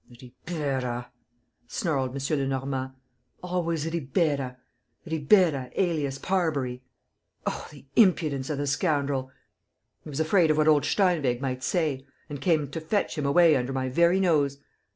.""Ribeira," 0.49 1.11
snarled 1.67 2.15
M. 2.15 2.39
Lenormand. 2.39 2.93
"Always 3.43 3.85
Ribeira!... 3.85 4.57
Ribeira, 5.05 5.69
alias 5.75 6.17
Parbury.... 6.17 6.81
Oh, 7.45 7.67
the 7.71 7.85
impudence 7.95 8.49
of 8.49 8.57
the 8.57 8.65
scoundrel! 8.65 9.31
He 10.03 10.09
was 10.09 10.19
afraid 10.19 10.49
of 10.49 10.57
what 10.57 10.67
old 10.67 10.85
Steinweg 10.85 11.39
might 11.39 11.61
say... 11.61 12.03
and 12.31 12.41
came 12.41 12.67
to 12.71 12.81
fetch 12.81 13.15
him 13.15 13.27
away 13.27 13.55
under 13.55 13.73
my 13.73 13.89
very 13.89 14.19
nose!" 14.19 14.57